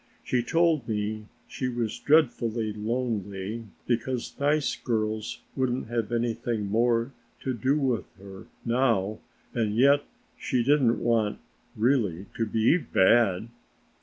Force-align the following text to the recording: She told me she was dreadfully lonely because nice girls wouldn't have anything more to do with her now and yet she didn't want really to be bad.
She 0.23 0.41
told 0.41 0.87
me 0.87 1.27
she 1.47 1.67
was 1.67 1.99
dreadfully 1.99 2.73
lonely 2.73 3.65
because 3.85 4.33
nice 4.39 4.75
girls 4.75 5.43
wouldn't 5.55 5.89
have 5.89 6.11
anything 6.11 6.65
more 6.71 7.13
to 7.41 7.53
do 7.53 7.77
with 7.77 8.05
her 8.17 8.47
now 8.65 9.19
and 9.53 9.75
yet 9.75 10.03
she 10.39 10.63
didn't 10.63 10.99
want 11.03 11.37
really 11.75 12.25
to 12.35 12.47
be 12.47 12.77
bad. 12.79 13.49